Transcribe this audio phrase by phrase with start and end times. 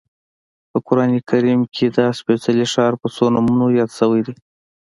[0.69, 4.33] په قران کریم کې دا سپېڅلی ښار په څو نومونو یاد شوی دی.